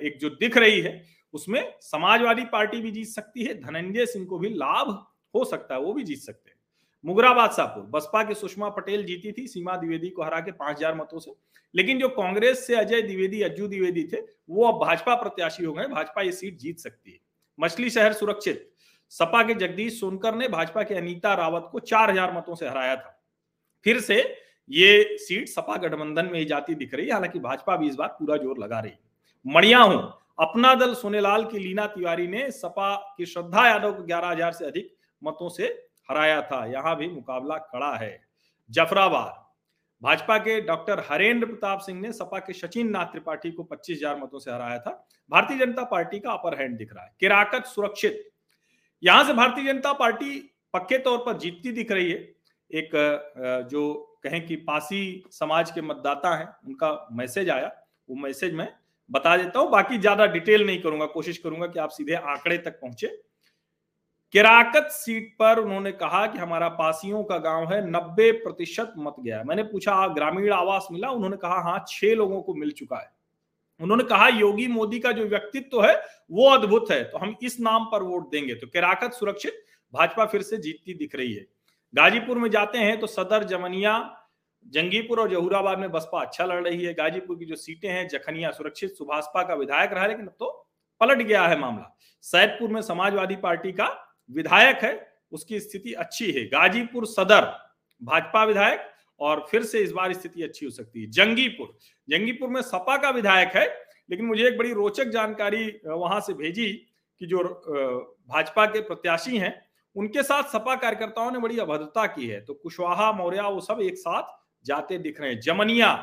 एक 0.07 0.17
जो 0.21 0.29
दिख 0.31 0.57
रही 0.57 0.79
है, 0.81 1.01
उसमें 1.33 1.73
समाजवादी 1.81 2.43
पार्टी 2.43 2.81
भी 2.81 2.91
जीत 2.91 3.07
सकती 3.07 3.43
है, 3.43 3.53
धनंजय 3.55 4.05
सिंह 4.05 4.25
को 4.25 4.39
भी 4.39 4.49
लाभ 4.49 4.87
हो 5.33 5.43
सकता 5.45 5.75
है, 5.75 5.81
वो 5.81 5.93
भी 5.93 6.03
जीत 6.03 6.19
सकते 6.19 6.49
हैं। 6.49 6.57
मुगराबाद 7.03 7.51
सापुर 7.51 7.83
बसपा 7.89 8.23
की 8.23 8.33
सुषमा 8.33 8.69
पटेल 8.69 9.03
जीती 9.05 9.31
थी, 9.31 9.45
सीमा 9.47 9.75
द्विवेदी 9.75 10.09
को 10.09 10.23
हरा 10.23 10.39
के 10.39 10.51
पाँच 10.53 10.77
हज़ार 10.77 10.95
मतों 10.95 11.19
से, 11.19 11.31
लेकिन 11.73 11.99
जो 11.99 12.09
कांग्रेस 12.09 12.65
से 12.67 12.75
अजय 12.75 13.01
द्विवेदी, 13.01 13.41
अज्जू 13.41 13.67
द्विवेदी 13.67 14.03
थे, 14.03 14.17
वो 14.49 14.67
अब 14.67 14.79
भाजपा 14.79 15.15
प्रत्याशी 15.15 15.63
हो 15.63 15.73
गए 15.73 15.85
भाजपा 15.87 16.21
ये 16.21 16.31
सीट 16.31 16.57
जीत 16.57 16.79
सकती 16.79 17.11
है। 17.11 17.19
मछली 17.59 17.89
शहर 17.89 18.13
सुरक्षित, 18.13 18.69
सपा 19.11 19.43
के 19.43 19.53
जगदीश 19.55 19.99
सोनकर 19.99 20.35
ने 20.35 20.47
भाजपा 20.47 20.83
के 20.83 20.95
अनीता 20.95 21.33
रावत 21.33 21.69
को 21.71 21.79
चार 21.81 22.09
हज़ार 22.11 22.33
मतों 22.33 22.55
से 22.55 22.67
हराया 22.67 22.95
था। 22.95 23.15
फिर 23.85 23.99
से 23.99 24.21
ये 24.69 25.17
सीट 25.19 25.47
सपा 25.47 25.75
गठबंधन 25.77 26.25
में 26.25 26.37
ही 26.39 26.45
जाती 26.45 26.75
दिख 26.75 26.93
रही 26.93 27.05
है। 27.05 27.13
हालाँकि 27.13 27.39
भाजपा 27.39 27.75
भी 27.75 27.87
इस 27.87 27.95
बार 27.95 28.07
पूरा 28.19 28.37
ज़ोर 28.37 28.57
लगा 28.59 28.79
रही 28.79 28.91
है। 28.91 28.99
मणिया 29.45 29.79
हूँ। 29.79 30.01
अपना 30.39 30.73
दल 30.75 30.93
सोनेलाल 30.93 31.43
की 31.45 31.59
लीना 31.59 31.85
तिवारी 31.87 32.27
ने 32.27 32.49
सपा 32.51 32.95
की 33.17 33.25
श्रद्धा 33.25 33.67
यादव 33.67 33.93
को 33.93 34.03
ग्यारह 34.03 34.27
हज़ार 34.27 34.51
से 34.51 34.65
अधिक 34.65 34.95
मतों 35.21 35.49
से 35.49 35.65
हराया 36.09 36.41
था। 36.41 36.65
यहाँ 36.65 36.95
भी 36.97 37.07
मुकाबला 37.09 37.57
कड़ा 37.57 37.95
है। 37.95 38.19
जफराबाद। 38.69 39.45
भाजपा 40.01 40.37
के 40.37 40.59
डॉक्टर 40.61 40.99
हरेंद्र 41.09 41.45
प्रताप 41.45 41.79
सिंह 41.79 41.99
ने 42.01 42.11
सपा 42.13 42.39
के 42.39 42.53
सचिन 42.53 42.89
नाथ 42.89 43.05
त्रिपाठी 43.05 43.51
को 43.51 43.63
पच्चीस 43.63 43.97
हज़ार 43.97 44.17
मतों 44.17 44.39
से 44.39 44.51
हराया 44.51 44.77
था। 44.79 44.91
भारतीय 45.31 45.57
जनता 45.57 45.83
पार्टी 45.85 46.19
का 46.19 46.31
अपर 46.31 46.59
हैंड 46.59 46.77
दिख 46.77 46.93
रहा 46.93 47.03
है। 47.03 47.11
किराकत 47.19 47.65
सुरक्षित। 47.65 48.23
यहाँ 49.03 49.23
से 49.23 49.33
भारतीय 49.33 49.65
जनता 49.65 49.93
पार्टी 49.93 50.39
पक्के 50.73 50.97
तौर 50.99 51.17
पर 51.17 51.37
जीतती 51.37 51.71
दिख 51.71 51.91
रही 51.91 52.11
है। 52.11 52.17
एक 52.71 53.67
जो 53.71 53.93
कहें 54.23 54.45
कि 54.45 54.55
पासी 54.57 55.23
समाज 55.31 55.71
के 55.71 55.81
मतदाता 55.81 56.35
हैं, 56.35 56.47
उनका 56.65 57.07
मैसेज 57.13 57.49
आया। 57.49 57.71
वो 58.09 58.15
मैसेज 58.17 58.53
मैं 58.53 58.67
बता 59.09 59.35
देता 59.37 59.59
हूँ, 59.59 59.69
बाकी 59.71 59.97
ज़्यादा 59.97 60.25
डिटेल 60.27 60.65
नहीं 60.65 60.81
करूँगा। 60.81 61.05
कोशिश 61.07 61.37
करूँगा 61.37 61.67
कि 61.67 61.79
आप 61.79 61.89
सीधे 61.89 62.13
आंकड़े 62.15 62.57
तक 62.57 62.79
पहुँचे। 62.81 63.07
किराकत 64.33 64.87
सीट 64.91 65.33
पर 65.39 65.59
उन्होंने 65.59 65.91
कहा 65.93 66.25
कि 66.27 66.37
हमारा 66.37 66.67
पासियों 66.71 67.23
का 67.23 67.37
गाँव 67.37 67.73
है, 67.73 67.79
नब्बे 67.87 68.31
प्रतिशत 68.33 68.93
मत 68.97 69.15
गया 69.19 69.43
मैंने 69.43 69.63
पूछा 69.63 70.07
ग्रामीण 70.07 70.51
आवास 70.53 70.87
मिला? 70.91 71.09
उन्होंने 71.09 71.37
कहा 71.37 71.61
हाँ 71.61 71.83
छह 71.87 72.13
लोगों 72.15 72.41
को 72.41 72.53
मिल 72.53 72.71
चुका 72.71 72.97
है। 72.97 73.11
उन्होंने 73.79 74.03
कहा, 74.03 74.27
योगी 74.27 74.67
मोदी 74.67 74.99
का 74.99 75.11
जो 75.11 75.25
व्यक्तित्व 75.25 75.69
तो 75.71 75.81
है, 75.81 75.95
वो 76.31 76.49
अद्भुत 76.49 76.91
है। 76.91 77.03
तो 77.03 77.17
हम 77.17 77.35
इस 77.43 77.59
नाम 77.59 77.85
पर 77.85 78.03
वोट 78.03 78.29
देंगे। 78.31 78.55
तो 78.55 78.67
किराकत 78.67 79.13
सुरक्षित, 79.13 79.63
भाजपा 79.93 80.25
फिर 80.25 80.41
से 80.41 80.57
जीतती 80.57 80.93
दिख 80.93 81.15
रही 81.15 81.33
है। 81.33 81.45
गाजीपुर 81.93 82.37
में 82.37 82.49
जाते 82.51 82.77
हैं 82.77 82.99
तो 82.99 83.07
सदर, 83.07 83.43
जमनिया, 83.43 84.15
जंगीपुर 84.65 85.19
और 85.19 85.29
जहूराबाद 85.31 85.79
में 85.79 85.91
बसपा 85.91 86.21
अच्छा 86.21 86.45
लड़ 86.45 86.63
रही 86.63 86.83
है। 86.83 86.93
गाजीपुर 86.93 87.37
की 87.37 87.45
जो 87.45 87.55
सीटें 87.55 87.89
हैं, 87.89 88.07
जखनिया 88.07 88.51
सुरक्षित 88.51 88.91
सुभाषपा 88.91 89.43
का 89.43 89.53
विधायक 89.53 89.93
रहा 89.93 90.05
लेकिन 90.07 90.25
अब 90.25 90.35
तो 90.39 90.49
पलट 91.01 91.17
गया 91.17 91.45
है 91.47 91.59
मामला। 91.59 91.95
सैदपुर 92.23 92.69
में 92.69 92.81
समाजवादी 92.81 93.35
पार्टी 93.35 93.71
का 93.71 93.87
विधायक 94.29 94.83
है, 94.83 95.07
उसकी 95.31 95.59
स्थिति 95.59 95.93
अच्छी 95.93 96.31
है। 96.31 96.45
गाजीपुर 96.45 97.05
सदर, 97.07 97.45
भाजपा 98.01 98.43
विधायक, 98.43 98.85
और 99.19 99.45
फिर 99.51 99.63
से 99.63 99.79
इस 99.79 99.91
बार 99.91 100.13
स्थिति 100.13 100.43
अच्छी 100.43 100.65
हो 100.65 100.71
सकती 100.71 101.01
है। 101.01 101.09
जंगीपुर 101.11 101.77
जंगीपुर 102.07 102.49
में 102.49 102.61
सपा 102.61 102.97
का 102.97 103.09
विधायक 103.09 103.55
है, 103.55 103.65
लेकिन 104.09 104.25
मुझे 104.25 104.47
एक 104.47 104.57
बड़ी 104.57 104.73
रोचक 104.73 105.07
जानकारी 105.07 105.65
वहाँ 105.85 106.19
से 106.19 106.33
भेजी 106.33 106.71
कि 107.21 107.25
जो 107.25 107.43
भाजपा 108.29 108.65
के 108.65 108.81
प्रत्याशी 108.81 109.37
हैं 109.37 109.53
उनके 109.99 110.23
साथ 110.23 110.43
सपा 110.43 110.75
कार्यकर्ताओं 110.75 111.31
ने 111.31 111.39
बड़ी 111.39 111.57
अभद्रता 111.57 112.05
की 112.05 112.27
है। 112.27 112.45
तो 112.45 112.53
कुशवाहा, 112.53 113.11
मौर्य 113.11 113.41
वो 113.41 113.61
सब 113.61 113.81
एक 113.81 113.97
साथ 113.97 114.23
जाते 114.65 114.97
दिख 114.97 115.21
रहे 115.21 115.33
हैं। 115.33 115.39
जमनिया, 115.39 115.93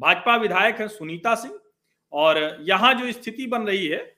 भाजपा 0.00 0.36
विधायक 0.36 0.80
है 0.80 0.88
सुनीता 0.88 1.34
सिंह। 1.34 1.58
और 2.12 2.58
यहाँ 2.60 2.94
जो 2.94 3.12
स्थिति 3.12 3.46
बन 3.46 3.62
रही 3.62 3.86
है, 3.86 4.16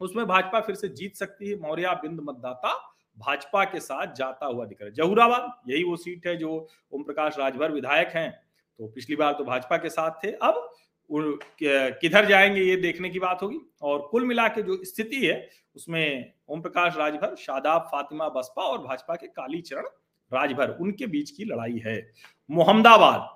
उसमें 0.00 0.26
भाजपा 0.26 0.60
फिर 0.60 0.74
से 0.74 0.88
जीत 0.88 1.16
सकती 1.16 1.50
है। 1.50 1.58
मौर्य 1.60 1.94
बिंद 2.02 2.20
मतदाता 2.20 2.74
भाजपा 3.18 3.64
के 3.64 3.80
साथ 3.80 4.14
जाता 4.14 4.46
हुआ 4.46 4.64
दिख 4.64 4.80
रहा 4.80 4.88
है। 4.88 4.94
जहूराबाद 4.94 5.70
यही 5.70 5.84
वो 5.84 5.96
सीट 5.96 6.26
है 6.26 6.36
जो 6.36 6.68
ओम 6.92 7.02
प्रकाश 7.02 7.38
राजभर 7.38 7.70
विधायक 7.70 8.08
हैं। 8.08 8.30
तो 8.78 8.88
पिछली 8.88 9.16
बार 9.16 9.32
तो 9.32 9.44
भाजपा 9.44 9.76
के 9.76 9.88
साथ 9.88 10.24
थे। 10.24 10.32
अब 10.32 10.70
किधर 11.10 12.24
जाएँगे 12.24 12.62
ये 12.62 12.76
देखने 12.76 13.08
की 13.08 13.18
बात 13.18 13.42
होगी। 13.42 13.58
और 13.82 14.08
कुल 14.10 14.24
मिला 14.24 14.48
के 14.48 14.62
जो 14.62 14.78
स्थिति 14.84 15.26
है, 15.26 15.48
उसमें 15.76 16.32
ओम 16.48 16.60
प्रकाश 16.60 16.96
राजभर, 16.96 17.34
शादाब, 17.36 17.82
फातिमा, 17.82 18.28
बसपा 18.28 18.62
और 18.62 18.78
भाजपा 18.78 19.14
के 19.14 19.26
काली 19.26 19.60
चरण 19.60 19.86
राजभर, 20.32 20.70
उनके 20.70 21.06
बीच 21.06 21.30
की 21.30 21.44
लड़ाई 21.44 21.82
है। 21.86 22.12
मोहम्मदाबाद, 22.50 23.28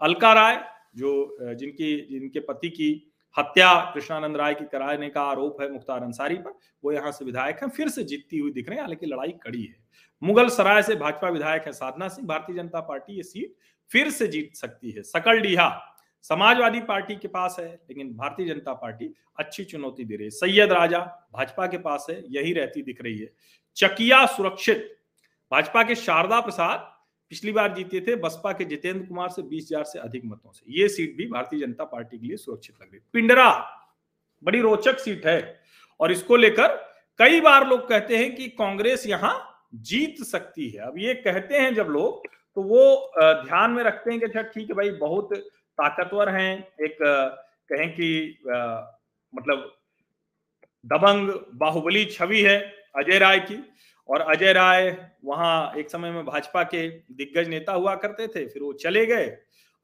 अलका 0.00 0.32
राय, 0.32 0.64
जो 0.96 1.36
जिनकी, 1.54 1.96
जिनके 2.10 2.40
पति 2.40 2.68
की 2.68 3.12
हत्या, 3.36 3.74
कृष्णानंद 3.94 4.36
राय 4.36 4.54
की 4.54 4.64
कराने 4.64 5.08
का 5.08 5.22
आरोप 5.22 5.60
है 5.60 5.70
मुख्तार 5.72 6.02
अंसारी 6.02 6.36
पर, 6.36 6.58
वो 6.84 6.92
यहाँ 6.92 7.12
से 7.12 7.24
विधायक 7.24 7.62
हैं, 7.62 7.68
फिर 7.68 7.88
से 7.88 8.04
जीतती 8.04 8.38
हुई 8.38 8.50
दिख 8.52 8.68
रहे 8.68 8.76
हैं, 8.76 8.82
हालाँकि 8.82 9.06
लड़ाई 9.06 9.32
कड़ी 9.42 9.62
है। 9.62 9.76
मुगल 10.22 10.48
सराय 10.48 10.82
से 10.82 10.94
भाजपा 10.94 11.28
विधायक 11.28 11.66
है 11.66 11.72
साधना 11.72 12.08
सिंह, 12.08 12.26
भारतीय 12.28 12.56
जनता 12.56 12.80
पार्टी 12.80 13.16
ये 13.16 13.22
सीट 13.22 13.54
फिर 13.90 14.10
से 14.10 14.26
जीत 14.26 14.54
सकती 14.54 14.90
है। 14.90 15.02
सकल 15.02 15.40
डीहा 15.40 15.68
समाजवादी 16.30 16.80
पार्टी 16.82 17.14
के 17.16 17.28
पास 17.28 17.56
है, 17.58 17.66
लेकिन 17.66 18.12
भारतीय 18.16 18.46
जनता 18.46 18.72
पार्टी 18.74 19.12
अच्छी 19.38 19.64
चुनौती 19.64 20.04
दे 20.04 20.16
रही 20.16 20.24
है। 20.24 20.30
सैयद 20.32 20.72
राजा 20.72 20.98
भाजपा 21.32 21.66
के 21.66 21.78
पास 21.78 22.06
है, 22.10 22.22
यही 22.28 22.52
रहती 22.52 22.82
दिख 22.82 23.02
रही 23.02 23.18
है। 23.18 23.30
चकिया 23.76 24.24
सुरक्षित, 24.28 24.98
भाजपा 25.52 25.82
के 25.82 25.94
शारदा 25.96 26.40
प्रसाद 26.40 26.94
पिछली 27.30 27.52
बार 27.52 27.74
जीते 27.74 28.00
थे, 28.00 28.14
बसपा 28.16 28.52
के 28.52 28.64
जितेंद्र 28.64 29.06
कुमार 29.06 29.28
से 29.28 29.42
बीस 29.44 29.64
हज़ार 29.64 29.84
से 29.84 29.98
अधिक 29.98 30.24
मतों 30.24 30.52
से। 30.52 30.64
ये 30.72 30.88
सीट 30.88 31.16
भी 31.16 31.26
भारतीय 31.28 31.60
जनता 31.60 31.84
पार्टी 31.86 32.18
के 32.18 32.26
लिए 32.26 32.36
सुरक्षित 32.36 32.76
लग 32.82 32.92
रही 32.92 33.00
पिंडरा, 33.12 33.50
बड़ी 34.42 34.60
रोचक 34.60 34.98
सीट 34.98 35.26
है। 35.26 35.60
और 36.00 36.12
इसको 36.12 36.36
लेकर 36.36 36.76
कई 37.20 37.40
बार 37.40 37.66
लोग 37.68 37.88
कहते 37.88 38.16
हैं 38.16 38.34
कि 38.34 38.48
कांग्रेस 38.50 39.06
यहाँ 39.06 39.36
जीत 39.76 40.22
सकती 40.24 40.68
है। 40.68 40.80
अब 40.82 40.98
ये 40.98 41.14
कहते 41.16 41.58
हैं 41.58 41.74
जब 41.74 41.88
लोग 41.88 42.26
तो 42.56 42.62
वो 42.64 43.12
ध्यान 43.16 43.70
में 43.70 43.82
रखते 43.84 44.10
हैं 44.10 44.20
कि 44.20 44.26
अच्छा 44.26 44.42
ठीक 44.44 44.68
है 44.68 44.76
भाई, 44.76 44.90
बहुत 44.92 45.28
ताकतवर 45.78 46.28
हैं, 46.28 46.58
एक 46.80 46.96
कहें 47.00 47.90
कि 47.90 48.38
मतलब 49.32 49.72
दबंग 50.84 51.30
बाहुबली 51.54 52.04
छवि 52.06 52.40
है 52.42 52.58
अजय 52.96 53.18
राय 53.18 53.38
की। 53.40 53.62
और 54.08 54.20
अजय 54.22 54.52
राय 54.52 54.90
वहाँ 55.24 55.72
एक 55.78 55.90
समय 55.90 56.10
में 56.10 56.24
भाजपा 56.26 56.62
के 56.64 56.88
दिग्गज 56.88 57.48
नेता 57.48 57.72
हुआ 57.72 57.94
करते 57.96 58.26
थे, 58.26 58.46
फिर 58.46 58.62
वो 58.62 58.72
चले 58.74 59.04
गए। 59.06 59.26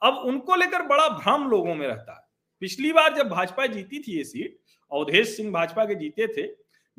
अब 0.02 0.22
उनको 0.26 0.54
लेकर 0.54 0.82
बड़ा 0.82 1.08
भ्रम 1.08 1.48
लोगों 1.50 1.74
में 1.74 1.86
रहता 1.86 2.12
है। 2.12 2.22
पिछली 2.62 2.92
बार 2.92 3.14
जब 3.14 3.28
भाजपा 3.28 3.66
जीती 3.66 3.98
थी 3.98 4.16
ये 4.16 4.24
सीट, 4.24 4.58
अवधेश 4.92 5.36
सिंह 5.36 5.52
भाजपा 5.52 5.84
के 5.84 5.94
जीते 5.94 6.26
थे, 6.28 6.46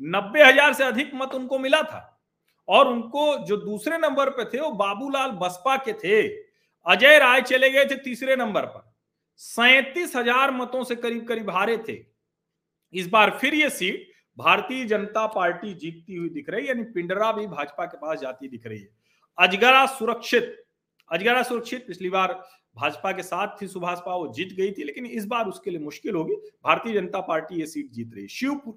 नब्बे 0.00 0.42
हज़ार 0.42 0.72
से 0.72 0.84
अधिक 0.84 1.10
मत 1.14 1.34
उनको 1.34 1.58
मिला 1.58 1.82
था। 1.82 2.02
और 2.68 2.88
उनको 2.88 3.36
जो 3.46 3.56
दूसरे 3.56 3.98
नंबर 3.98 4.30
पे 4.30 4.44
थे, 4.44 4.60
वो 4.60 4.70
बाबूलाल 4.72 5.30
बसपा 5.40 5.76
के 5.76 5.92
थे। 5.94 6.22
अजय 6.86 7.18
राय 7.18 7.40
चले 7.42 7.70
गए 7.70 7.84
थे 7.84 7.96
तीसरे 7.96 8.36
नंबर 8.36 8.66
पर। 8.66 8.85
सैतीस 9.40 10.14
हज़ार 10.16 10.50
मतों 10.50 10.82
से 10.84 10.94
करीब 10.96 11.26
करीब 11.28 11.50
हारे 11.50 11.76
थे। 11.78 11.98
इस 12.94 13.08
बार 13.08 13.30
फिर 13.40 13.54
ये 13.54 13.70
सीट 13.70 14.06
भारतीय 14.38 14.84
जनता 14.84 15.26
पार्टी 15.26 15.72
जीतती 15.74 16.14
हुई 16.14 16.28
दिख 16.28 16.48
रही 16.50 16.62
है, 16.62 16.68
यानी 16.68 16.82
पिंडरा 16.84 17.30
भी 17.32 17.46
भाजपा 17.46 17.84
के 17.86 17.96
पास 17.96 18.18
जाती 18.20 18.48
दिख 18.48 18.66
रही 18.66 18.78
है। 18.78 18.88
अजगरा 19.38 19.84
सुरक्षित 19.88 20.54
अजगरा 21.10 21.42
सुरक्षित, 21.42 21.86
पिछली 21.86 22.08
बार 22.10 22.32
भाजपा 22.76 23.10
के 23.12 23.22
साथ 23.22 23.60
थी 23.60 23.66
सुभाषपा 23.68 24.14
वो 24.14 24.32
जीत 24.34 24.52
गई 24.52 24.70
थी, 24.72 24.84
लेकिन 24.84 25.06
इस 25.06 25.26
बार 25.26 25.46
उसके 25.46 25.70
लिए 25.70 25.80
मुश्किल 25.80 26.14
होगी। 26.14 26.34
भारतीय 26.64 26.94
जनता 26.94 27.20
पार्टी 27.22 27.60
ये 27.60 27.66
सीट 27.66 27.90
जीत 27.92 28.10
रही 28.14 28.22
है। 28.22 28.28
शिवपुर 28.28 28.74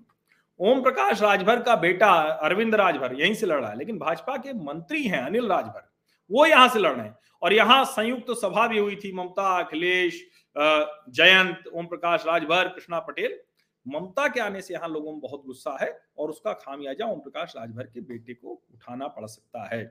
ओम 0.60 0.82
प्रकाश 0.84 1.22
राजभर 1.22 1.62
का 1.64 1.76
बेटा 1.78 2.12
अरविंद 2.44 2.76
राजभर, 2.76 3.14
यहीं 3.14 3.34
से 3.34 3.46
लड़ 3.46 3.60
रहा 3.62 3.70
है, 3.70 3.78
लेकिन 3.78 3.98
भाजपा 4.00 4.36
के 4.38 4.54
मंत्री 4.56 5.04
हैं 5.04 5.22
अनिल 5.22 5.48
राजभर, 5.48 5.90
वो 6.32 6.46
यहाँ 6.46 6.68
से 6.70 6.80
लड़ 6.80 6.92
रहे 6.92 7.06
हैं। 7.06 7.16
और 7.42 7.54
यहाँ 7.54 7.84
संयुक्त 7.88 8.28
तो 8.28 8.34
सभा 8.36 8.68
भी 8.68 8.78
हुई 8.78 8.96
थी, 8.96 9.12
ममता, 9.14 9.58
अखिलेश 9.60 10.26
जयंत 10.56 11.68
ओम 11.70 11.86
प्रकाश 11.86 12.24
राजभर, 12.28 12.68
कृष्णा 12.68 13.00
पटेल, 13.02 13.40
ममता 13.86 14.28
के 14.28 14.40
आने 14.40 14.62
से 14.62 14.74
यहाँ 14.74 14.90
लोगों 14.90 15.12
में 15.12 15.20
बहुत 15.22 15.44
गुस्सा 15.46 15.78
है 15.82 15.92
और 16.18 16.30
उसका 16.30 16.54
खामियाजा 16.56 17.06
ओम 17.06 17.20
प्रकाश 17.20 17.54
राजभर 17.58 17.84
के 17.86 18.02
बेटे 18.02 18.34
को 18.34 18.50
उठाना 18.50 19.08
पड़ 19.10 19.26
सकता 19.28 19.68
है। 19.68 19.82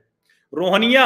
रोहनिया, 0.53 1.05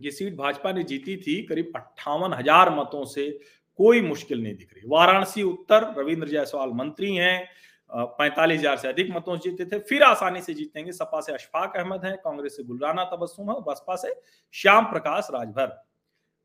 ये 0.00 0.10
सीट 0.10 0.36
भाजपा 0.36 0.72
ने 0.72 0.82
जीती 0.84 1.16
थी, 1.16 1.42
करीब 1.42 1.72
अट्ठावन 1.76 2.32
हज़ार 2.32 2.70
मतों 2.70 3.04
से 3.06 3.30
कोई 3.78 4.00
मुश्किल 4.02 4.42
नहीं 4.42 4.54
दिख 4.54 4.72
रही। 4.74 4.88
वाराणसी 4.88 5.42
उत्तर, 5.42 5.94
रविंद्र 5.98 6.28
जायसवाल 6.28 6.70
मंत्री 6.74 7.14
हैं 7.16 7.48
पैंतालीस 7.90 8.58
हज़ार 8.60 8.76
से 8.76 8.88
अधिक 8.88 9.10
मतों 9.10 9.36
से 9.36 9.50
जीते 9.50 9.64
थे, 9.66 9.78
फिर 9.80 10.02
आसानी 10.02 10.40
से 10.42 10.54
जीतेंगे 10.54 10.92
सपा 10.92 11.20
से 11.20 11.32
अशफाक 11.32 11.76
अहमद 11.76 12.04
है, 12.04 12.16
कांग्रेस 12.16 12.56
से 12.56 12.62
गुलराना 12.64 13.04
तबस्सुम 13.06 13.50
है 13.50 13.56
बसपा 13.62 13.96
से 13.96 14.12
श्याम 14.54 14.84
प्रकाश, 14.84 15.28
राजभर। 15.32 15.72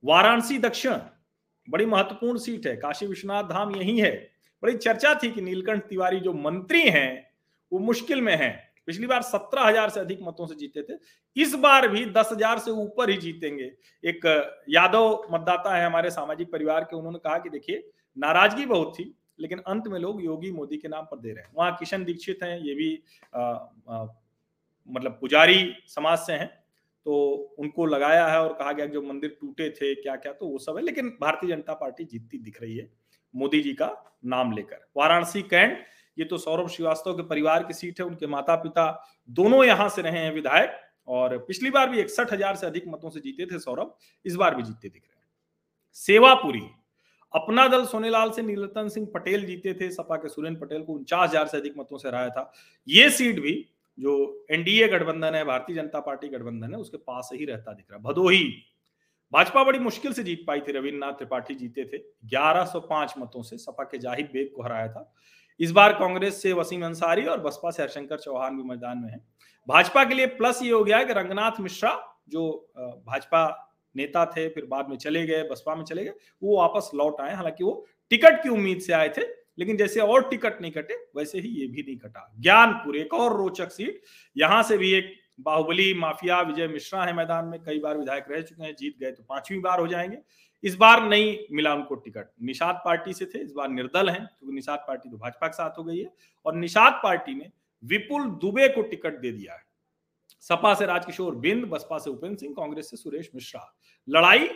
वाराणसी 0.04 0.58
दक्षिण 0.60 1.00
बड़ी 1.68 1.86
महत्वपूर्ण 1.86 2.38
सीट 2.40 2.68
है। 2.68 2.76
काशी 2.76 3.06
विश्वनाथ 3.08 3.44
धाम 3.44 3.76
यही 3.76 3.98
है। 4.00 4.12
बड़ी 4.64 4.78
चर्चा 4.78 5.14
थी 5.14 5.32
कि 5.32 5.42
नीलकंठ 5.42 5.84
तिवारी 5.84 6.20
जो 6.20 6.34
मंत्री 6.34 6.82
हैं 6.82 7.28
वो 7.72 7.80
मुश्किल 7.80 8.22
में 8.22 8.36
हैं। 8.36 8.54
पिछली 8.86 9.08
बार 9.08 9.22
सत्रह 9.22 9.62
हज़ार 9.62 9.90
से 9.90 10.00
अधिक 10.00 10.20
मतों 10.22 10.46
से 10.48 10.56
जीते 10.56 10.82
थे। 10.84 10.94
इस 11.36 11.54
बार 11.56 11.88
भी 11.88 12.06
दस 12.08 12.30
हज़ार 12.32 12.60
से 12.60 12.72
ऊपर 12.74 13.10
ही 13.10 13.18
जीतेंगे। 13.18 13.72
एक 14.04 14.26
यादव 14.70 15.28
मतदाता 15.32 15.76
है 15.76 15.86
हमारे 15.86 16.10
सामाजिक 16.12 16.52
परिवार 16.52 16.84
के 16.84 16.96
उन्होंने 16.96 17.20
कहा 17.20 17.38
कि 17.38 17.50
देखिए 17.50 17.84
नाराज़गी 18.18 18.66
बहुत 18.66 18.94
थी 19.00 19.14
लेकिन 19.40 19.60
अंत 19.68 19.88
में 19.88 20.00
लोग 20.00 20.24
योगी 20.24 20.52
मोदी 20.52 20.78
के 20.78 20.88
नाम 20.88 21.06
पर 21.06 21.20
दे 21.20 21.32
रहे 21.32 21.44
हैं। 21.44 21.52
वहाँ 21.56 21.76
किशन 21.80 22.04
दीक्षित 22.06 22.44
हैं 22.44 22.60
ये 22.60 22.74
भी 22.76 23.04
आ, 23.36 23.42
आ, 23.42 24.06
मतलब 24.90 25.18
पुजारी 25.22 25.74
समाज 25.88 26.18
से 26.20 26.34
हैं। 26.34 26.50
तो 27.06 27.14
उनको 27.60 27.86
लगाया 27.86 28.28
है 28.28 28.40
और 28.40 28.54
कहा 28.54 28.72
गया 28.72 28.86
जो 28.88 29.02
मंदिर 29.04 29.38
टूटे 29.42 29.70
थे 29.72 29.94
क्या 29.96 30.16
क्या 30.18 30.34
तो 30.34 30.48
वो 30.48 30.58
सब 30.60 30.78
है। 30.78 30.84
लेकिन 30.84 31.10
भारतीय 31.22 31.50
जनता 31.50 31.74
पार्टी 31.76 32.04
जीतती 32.06 32.38
दिख 32.40 32.62
रही 32.62 32.78
है, 32.78 32.90
मोदी 33.34 33.62
जी 33.62 33.74
का 33.74 33.90
नाम 34.26 34.52
लेकर। 34.52 34.86
वाराणसी 34.98 35.42
कैंट, 35.44 35.78
ये 36.18 36.26
तो 36.26 36.38
सौरभ 36.40 36.68
श्रीवास्तव 36.70 37.14
के 37.14 37.24
परिवार 37.26 37.64
की 37.64 37.74
सीट 37.74 38.00
है, 38.00 38.06
उनके 38.06 38.28
माता 38.28 38.56
पिता 38.58 38.86
दोनों 39.30 39.64
यहाँ 39.64 39.88
से 39.90 40.02
रहे 40.02 40.20
हैं 40.20 40.34
विधायक 40.34 40.80
और 41.08 41.38
पिछली 41.40 41.70
बार 41.70 41.90
भी 41.90 42.00
इकसठ 42.00 42.34
हज़ार 42.34 42.56
से 42.56 42.68
अधिक 42.68 42.88
मतों 42.88 43.10
से 43.10 43.20
जीते 43.20 43.46
थे 43.46 43.60
सौरभ, 43.60 43.96
इस 44.26 44.36
बार 44.36 44.56
भी 44.56 44.64
जीतते 44.64 44.90
दिख 44.90 45.02
रहे 45.04 45.16
हैं। 45.16 45.28
सेवापुरी, 45.98 46.62
अपना 47.34 47.68
दल 47.68 47.86
सोनेलाल 47.86 48.32
से 48.32 48.42
नीलतन 48.42 48.88
सिंह 48.90 49.08
पटेल 49.14 49.46
जीते 49.46 49.74
थे, 49.74 49.90
सपा 49.92 50.16
के 50.16 50.30
सुरेंद्र 50.30 50.60
पटेल 50.60 50.84
को 50.84 50.94
उनचास 50.94 51.30
हज़ार 51.30 51.48
से 51.48 51.58
अधिक 51.58 51.78
मतों 51.78 51.98
से 51.98 52.08
हराया 52.08 52.30
था। 52.30 52.52
ये 52.88 53.10
सीट 53.12 53.40
भी 53.40 53.54
जो 54.02 54.46
एनडीए 54.52 54.88
गठबंधन 54.88 55.36
है, 55.36 55.44
भारतीय 55.46 55.76
जनता 55.76 56.00
पार्टी 56.00 56.28
गठबंधन 56.28 56.74
है, 56.74 56.80
उसके 56.80 56.98
पास 56.98 57.30
ही 57.34 57.46
रहता 57.46 57.74
दिख 57.74 57.86
रहा 57.92 58.00
भदोही, 58.00 58.44
भाजपा 59.34 59.64
बड़ी 59.64 59.80
मुश्किल 59.80 60.14
से 60.14 60.24
जीत 60.24 60.44
पाई 60.48 60.62
थी 60.62 60.72
रविन्द्रनाथ 60.72 61.14
त्रिपाठी 61.14 61.56
जीते 61.56 61.86
थे। 61.86 61.98
1105 62.28 63.14
मतों 63.18 63.42
से 63.44 63.58
सपा 63.58 63.84
के 63.84 63.98
जाहिद 63.98 64.30
बेग 64.34 64.52
को 64.56 64.64
हराया 64.64 64.88
था। 64.88 65.14
इस 65.60 65.72
बार 65.72 65.94
कांग्रेस 65.94 66.42
से 66.42 66.54
वसीम 66.54 66.86
अंसारी 66.86 67.26
और 67.26 67.40
बसपा 67.40 67.72
से 67.72 67.84
हरशंकर 67.84 68.18
चौहान 68.18 68.58
भी 68.58 68.64
मैदान 68.64 68.98
में 68.98 69.10
है। 69.10 69.18
भाजपा 69.68 70.04
के 70.04 70.16
लिए 70.16 70.26
प्लस 70.26 70.62
ये 70.64 70.72
हो 70.72 70.84
गया 70.84 71.04
कि 71.04 71.14
रंगनाथ 71.14 71.60
मिश्रा, 71.60 72.24
जो 72.30 72.72
भाजपा 72.78 73.68
नेता 73.96 74.26
थे, 74.26 74.48
फिर 74.50 74.66
बाद 74.66 74.90
में 74.90 74.98
चले 74.98 75.26
गए, 75.26 75.44
बसपा 75.44 75.76
में 75.76 75.84
चले 75.84 76.04
गए, 76.04 76.14
वो 76.44 76.58
वापस 76.58 76.92
लौट 76.96 77.22
आए। 77.22 77.34
हालाँकि 77.34 77.64
वो 77.64 77.86
टिकट 78.10 78.44
की 78.44 78.50
उम्मीद 78.50 78.80
से 78.80 78.94
आए 78.94 79.10
थे 79.10 79.41
लेकिन 79.62 79.78
जैसे 79.78 80.00
और 80.00 80.30
टिकट 80.30 80.62
नहीं 80.62 80.72
कटे, 80.72 80.94
वैसे 81.16 81.40
ही 81.40 81.50
ये 81.50 81.68
भी 81.68 81.82
नहीं 81.82 81.98
कटा। 81.98 82.34
ज्ञानपुर, 82.40 82.98
एक 82.98 83.14
और 83.14 83.38
रोचक 83.38 83.72
सीट, 83.72 84.02
यहाँ 84.38 84.64
से 84.64 84.78
भी 84.78 84.94
एक 84.94 85.14
बाहुबली 85.40 85.94
माफिया 85.94 86.42
विजय 86.42 86.68
मिश्रा 86.68 87.06
है 87.06 87.14
मैदान 87.14 87.46
में, 87.46 87.64
कई 87.64 87.80
बार 87.80 87.98
विधायक 87.98 88.26
रह 88.32 88.42
चुके 88.42 88.64
हैं, 88.64 88.76
जीत 88.76 88.98
गए 89.00 89.12
तो 89.12 89.24
पांचवी 89.24 89.60
बार 89.60 89.80
हो 89.80 89.88
जाएँगे। 89.88 90.18
इस 90.64 90.76
बार 90.76 91.10
नहीं 91.10 91.40
मिला 91.52 91.76
उनको 91.76 91.96
टिकट। 91.96 92.26
निषाद 92.42 92.82
पार्टी 92.86 93.14
से 93.14 93.26
थे, 93.26 93.40
इस 93.40 93.52
बार 93.52 93.70
निर्दल 93.70 94.10
हैं, 94.10 94.26
क्योंकि 94.26 94.56
निषाद 94.56 94.80
पार्टी 94.80 95.10
तो 95.10 95.18
भाजपा 95.18 95.48
के 95.48 95.54
साथ 95.54 95.70
हो 95.78 95.84
गई 95.84 96.00
है। 96.00 96.14
और 96.46 96.56
निषाद 96.56 96.94
पार्टी 97.04 97.36
ने 97.36 97.52
विपुल 97.84 98.24
दुबे 98.24 98.68
को 98.68 98.82
टिकट 98.82 99.20
दे 99.20 99.32
दिया 99.32 99.54
है। 99.54 99.62
सपा 100.42 100.74
से 100.74 100.86
राजकिशोर 100.86 101.36
बिंद, 101.36 101.66
बसपा 101.66 101.98
से 101.98 102.10
उपेंद्र 102.10 102.38
सिंह, 102.38 102.54
कांग्रेस 102.58 102.92
से 102.92 102.98
सुरेश 102.98 103.32
मिश्रा। 103.36 103.76
लड़ाई 104.10 104.50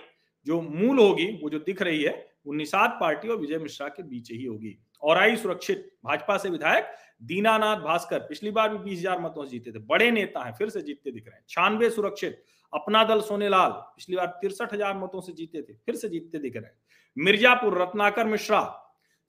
जो 0.45 0.61
मूल 0.61 0.99
होगी, 0.99 1.39
वो 1.43 1.49
जो 1.49 1.59
दिख 1.59 1.81
रही 1.81 2.03
है, 2.03 2.31
वो 2.47 2.53
निषाद 2.53 2.97
पार्टी 3.01 3.27
और 3.27 3.37
विजय 3.37 3.57
मिश्रा 3.57 3.87
के 3.87 4.03
बीच 4.03 4.31
ही 4.31 4.45
होगी। 4.45 4.79
और 5.03 5.17
आई 5.17 5.35
सुरक्षित 5.37 5.89
भाजपा 6.05 6.37
से 6.37 6.49
विधायक 6.49 6.91
दीनानाथ 7.23 7.77
भास्कर। 7.77 8.19
पिछली 8.19 8.51
बार 8.51 8.69
भी 8.69 8.77
बीस 8.79 8.99
हज़ार 8.99 9.19
मतों 9.21 9.43
से 9.45 9.49
जीते 9.49 9.71
थे। 9.71 9.79
बड़े 9.81 10.09
नेता 10.11 10.43
हैं, 10.43 10.53
फिर 10.53 10.69
से 10.69 10.81
जीतते 10.81 11.11
दिख 11.11 11.27
रहे 11.27 11.35
हैं। 11.35 11.43
छानवे 11.49 11.89
सुरक्षित, 11.89 12.43
अपना 12.73 13.03
दल 13.03 13.21
सोनेलाल, 13.23 13.71
पिछली 13.71 14.15
बार 14.15 14.27
तिरसठ 14.41 14.73
हज़ार 14.73 14.97
मतों 14.97 15.21
से 15.21 15.33
जीते 15.33 15.61
थे, 15.61 15.73
फिर 15.75 15.95
से 15.95 16.09
जीतते 16.09 16.39
दिख 16.39 16.55
रहे 16.55 16.65
हैं। 16.65 16.77
मिर्जापुर, 17.17 17.81
रत्नाकर 17.81 18.25
मिश्रा, 18.27 18.61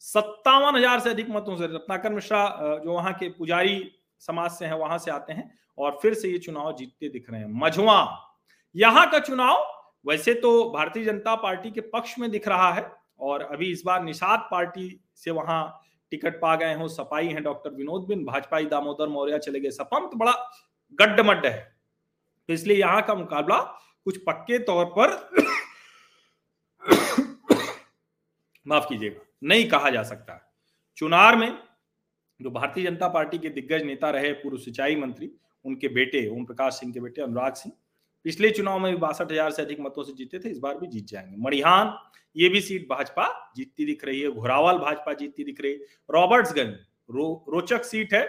सत्तावन 0.03 0.77
हज़ार 0.77 1.01
से 1.01 1.11
अधिक 1.11 1.31
मतों 1.31 1.57
से, 1.57 1.67
रत्नाकर 1.67 2.13
मिश्रा 2.13 2.81
जो 2.85 2.93
वहाँ 2.93 3.13
के 3.13 3.29
पुजारी 3.31 3.81
समाज 4.23 4.51
से 4.51 4.65
हैं, 4.65 4.75
वहाँ 4.75 4.99
से 4.99 5.11
आते 5.11 5.33
हैं 5.33 5.51
और 5.79 5.99
फिर 6.03 6.15
से 6.15 6.29
ये 6.29 6.39
चुनाव 6.39 6.75
जीतते 6.77 7.09
दिख 7.09 7.31
रहे 7.31 7.41
हैं। 7.41 7.49
मझुआ, 7.55 8.03
यहाँ 8.75 9.11
का 9.11 9.19
चुनाव 9.21 9.65
वैसे 10.07 10.35
तो 10.35 10.71
भारतीय 10.71 11.05
जनता 11.05 11.35
पार्टी 11.37 11.71
के 11.71 11.81
पक्ष 11.83 12.19
में 12.19 12.31
दिख 12.31 12.49
रहा 12.49 12.73
है 12.73 12.83
और 13.21 13.43
अभी 13.43 13.71
इस 13.73 13.83
बार 13.87 14.03
निषाद 14.03 14.49
पार्टी 14.51 14.89
से 15.15 15.31
वहाँ 15.31 15.83
टिकट 16.13 16.41
पा 16.41 16.55
गए 16.57 16.75
हो, 16.75 16.89
सपाई 16.89 17.27
हैं 17.27 17.43
डॉक्टर 17.43 17.71
विनोद 17.71 18.07
बिन, 18.09 18.25
भाजपाई 18.25 18.67
दामोदर 18.67 19.09
मौर्य 19.09 19.39
चले 19.39 19.61
गए। 19.61 19.71
सपम 19.71 20.07
तो 20.09 20.17
बड़ा 20.17 20.33
गड्ढमड्ड 20.99 21.47
है। 21.47 21.59
तो 22.49 22.53
इसलिए 22.53 22.77
यहाँ 22.77 23.03
का 23.03 23.15
मुकाबला 23.15 23.59
कुछ 24.07 24.19
पक्के 24.25 24.59
तौर 24.61 24.85
पर 24.99 25.15
माफ़ 28.67 28.89
कीजिएगा, 28.89 29.21
नहीं 29.45 29.69
कहा 29.69 29.91
जा 29.91 30.03
सकता। 30.03 30.41
चुनार 30.99 31.37
में 31.37 31.59
जो 32.41 32.51
भारतीय 32.51 32.85
जनता 32.85 33.09
पार्टी 33.09 33.39
के 33.39 33.49
दिग्गज 33.49 33.83
नेता 33.83 34.11
रहे 34.11 34.33
पूर्व 34.33 34.57
सिंचाई 34.59 34.97
मंत्री, 34.97 35.31
उनके 35.65 35.89
बेटे 35.89 36.27
ओम 36.29 36.45
प्रकाश 36.45 36.75
सिंह 36.75 36.93
के 36.93 37.01
बेटे 37.01 37.23
अनुराग 37.23 37.55
सिंह 37.55 37.75
पिछले 38.27 38.51
चुनाव 38.51 38.79
में 38.79 38.91
भी 38.93 38.99
बासठ 38.99 39.33
हज़ार 39.33 39.51
से 39.51 39.63
अधिक 39.63 39.81
मतों 39.81 40.03
से 40.03 40.13
जीते 40.13 40.39
थे 40.39 40.51
इस 40.51 40.59
बार 40.59 40.79
भी 40.79 40.87
जीत 40.87 41.07
जाएँगे। 41.07 41.37
मणिहान 41.39 41.93
ये 42.37 42.49
भी 42.49 42.61
सीट 42.61 42.87
भाजपा 42.89 43.27
जीतती 43.57 43.85
दिख 43.87 44.05
रही 44.05 44.21
है 44.21 44.31
घोरावल 44.31 44.79
भाजपा 44.79 45.13
जीतती 45.13 45.45
दिख 45.45 45.61
रही 45.61 45.73
है। 45.73 45.79
रॉबर्ट्सगंज 46.11 46.75
रो, 47.11 47.45
रोचक 47.49 47.85
सीट 47.85 48.15
है। 48.15 48.27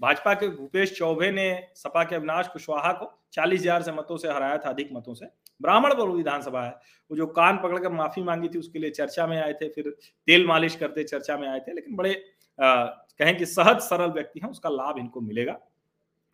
भाजपा 0.00 0.34
के 0.34 0.48
भूपेश 0.48 0.96
चौबे 0.98 1.30
ने 1.30 1.46
सपा 1.74 2.04
के 2.04 2.16
अविनाश 2.16 2.48
कुशवाहा 2.48 2.92
को 2.92 3.10
चालीस 3.32 3.60
हज़ार 3.60 3.82
से 3.82 3.92
मतों 3.92 4.16
से 4.16 4.28
हराया 4.28 4.58
था 4.58 4.70
अधिक 4.70 4.92
मतों 4.92 5.14
से। 5.14 5.26
ब्राह्मण 5.60 5.94
बहुल 5.94 6.16
विधानसभा 6.16 6.64
है। 6.64 6.70
वो 7.10 7.16
जो 7.16 7.26
कान 7.32 7.56
पकड़कर 7.56 7.92
माफ़ी 7.92 8.22
मांगी 8.22 8.48
थी 8.48 8.58
उसके 8.58 8.78
लिए 8.78 8.90
चर्चा 8.92 9.26
में 9.26 9.40
आए 9.40 9.52
थे 9.52 9.68
फिर 9.68 9.90
तेल 10.28 10.46
मालिश 10.46 10.76
करते 10.76 11.04
चर्चा 11.04 11.36
में 11.36 11.48
आए 11.48 11.60
थे 11.60 11.74
लेकिन 11.74 11.96
बड़े 11.96 12.12
आ, 12.58 12.84
कहें 12.84 13.36
कि 13.38 13.46
सहज 13.46 13.80
सरल 13.80 14.10
व्यक्ति 14.12 14.40
हैं 14.40 14.50
उसका 14.50 14.68
लाभ 14.70 14.98
इनको 14.98 15.20
मिलेगा। 15.20 15.58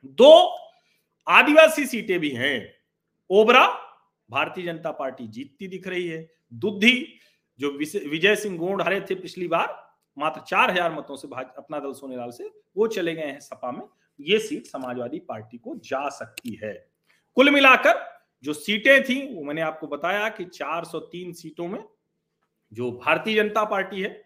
दो 0.04 0.34
आदिवासी 1.26 1.86
सीटें 1.86 2.18
भी 2.20 2.30
हैं। 2.30 2.81
ओबरा 3.32 3.66
भारतीय 4.30 4.64
जनता 4.64 4.90
पार्टी 4.90 5.26
जीतती 5.26 5.68
दिख 5.68 5.86
रही 5.88 6.06
है। 6.06 6.26
दुद्धि, 6.52 7.18
जो 7.60 7.70
विजय 7.70 8.34
सिंह 8.36 8.56
गोंड 8.58 8.82
हरे 8.82 9.00
थे 9.00 9.14
पिछली 9.14 9.46
बार, 9.48 9.68
मात्र 10.16 10.40
चार 10.40 10.70
हज़ार 10.70 10.92
मतों 10.92 11.16
से 11.16 11.28
अपना 11.28 11.78
दल 11.78 11.92
सोनेलाल 11.92 12.30
से, 12.30 12.50
वो 12.76 12.86
चले 12.86 13.14
गए 13.14 13.22
हैं 13.22 13.40
सपा 13.40 13.70
में। 13.72 13.82
ये 14.20 14.38
सीट 14.38 14.66
समाजवादी 14.66 15.18
पार्टी 15.18 15.58
को 15.58 15.74
जा 15.84 16.08
सकती 16.08 16.58
है। 16.62 16.72
कुल 17.36 17.50
मिलाकर 17.50 18.00
जो 18.44 18.52
सीटें 18.52 19.02
थी, 19.02 19.34
वो 19.34 19.44
मैंने 19.44 19.60
आपको 19.60 19.86
बताया 19.86 20.28
कि 20.28 20.44
403 20.44 21.32
सीटों 21.32 21.68
में 21.68 21.82
जो 22.72 22.90
भारतीय 22.92 23.34
जनता 23.34 23.64
पार्टी 23.64 24.00
है, 24.00 24.24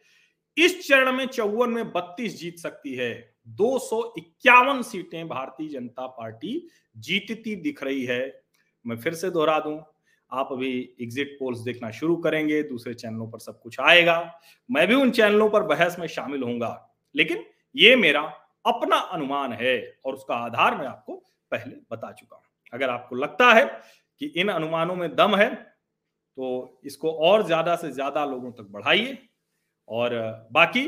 इस 0.56 0.88
चरण 0.88 1.12
में 1.12 1.26
चौवन 1.26 1.70
में 1.70 1.92
बत्तीस 1.92 2.38
जीत 2.38 2.58
सकती 2.58 2.94
है। 2.94 3.12
दो 3.48 3.78
सौ 3.78 4.14
इक्यावन 4.18 4.82
सीटें 4.82 5.28
भारतीय 5.28 5.68
जनता 5.68 6.06
पार्टी 6.06 6.68
जीतती 6.96 7.54
दिख 7.56 7.82
रही 7.82 8.04
है। 8.04 8.45
मैं 8.86 8.96
फिर 8.96 9.14
से 9.14 9.30
दोहरा 9.30 9.58
दूँ, 9.60 9.78
आप 10.32 10.48
अभी 10.52 10.70
एग्जिट 11.00 11.36
पोल्स 11.38 11.58
देखना 11.60 11.90
शुरू 11.92 12.16
करेंगे, 12.18 12.62
दूसरे 12.62 12.94
चैनलों 12.94 13.28
पर 13.30 13.38
सब 13.40 13.60
कुछ 13.60 13.80
आएगा। 13.80 14.18
मैं 14.68 14.86
भी 14.88 14.94
उन 14.94 15.10
चैनलों 15.12 15.48
पर 15.50 15.62
बहस 15.64 15.98
में 15.98 16.06
शामिल 16.08 16.42
होऊँगा, 16.42 16.96
लेकिन 17.14 17.44
ये 17.74 17.94
मेरा 17.96 18.20
अपना 18.64 18.96
अनुमान 18.96 19.52
है 19.54 19.76
और 20.06 20.14
उसका 20.14 20.34
आधार 20.36 20.76
मैं 20.76 20.86
आपको 20.86 21.14
पहले 21.52 21.74
बता 21.90 22.12
चुका 22.12 22.36
हूँ। 22.36 22.44
अगर 22.72 22.90
आपको 22.90 23.16
लगता 23.16 23.52
है 23.52 23.64
कि 24.20 24.26
इन 24.36 24.48
अनुमानों 24.50 24.94
में 24.96 25.14
दम 25.14 25.36
है 25.36 25.48
तो 25.54 26.80
इसको 26.84 27.10
और 27.22 27.46
ज़्यादा 27.46 27.74
से 27.76 27.90
ज़्यादा 27.92 28.24
लोगों 28.24 28.50
तक 28.52 28.66
बढ़ाइए। 28.70 29.16
और 29.88 30.14
बाकी, 30.52 30.84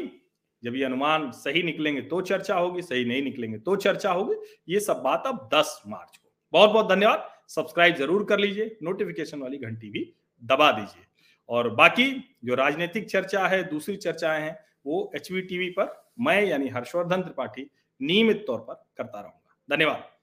जब 0.62 0.74
ये 0.76 0.84
अनुमान 0.84 1.30
सही 1.32 1.62
निकलेंगे 1.62 2.00
तो 2.02 2.20
चर्चा 2.22 2.54
होगी, 2.54 2.82
सही 2.82 3.04
नहीं 3.04 3.22
निकलेंगे 3.22 3.58
तो 3.58 3.76
चर्चा 3.78 4.12
होगी। 4.12 4.34
ये 4.68 4.80
सब 4.80 5.02
बात 5.02 5.26
अब 5.26 5.48
10 5.54 5.80
मार्च 5.86 6.16
को। 6.16 6.30
बहुत 6.52 6.70
बहुत 6.70 6.88
धन्यवाद। 6.88 7.28
सब्सक्राइब 7.48 7.94
ज़रूर 7.94 8.24
कर 8.24 8.38
लीजिए 8.38 8.76
नोटिफिकेशन 8.82 9.40
वाली 9.40 9.58
घंटी 9.58 9.90
भी 9.90 10.04
दबा 10.42 10.70
दीजिए। 10.72 11.04
और 11.48 11.68
बाकी 11.70 12.10
जो 12.44 12.54
राजनीतिक 12.54 13.08
चर्चा 13.10 13.46
है, 13.48 13.62
दूसरी 13.70 13.96
चर्चाएँ 13.96 14.42
हैं, 14.42 14.58
वो 14.86 15.10
एच 15.16 15.28
टीवी 15.32 15.70
पर 15.70 15.92
मैं 16.20 16.42
यानी 16.44 16.68
हर्षवर्धन 16.68 17.22
त्रिपाठी 17.22 17.70
नियमित 18.00 18.44
तौर 18.46 18.58
पर 18.58 18.84
करता 18.96 19.20
रहूँगा। 19.20 19.76
धन्यवाद। 19.76 20.17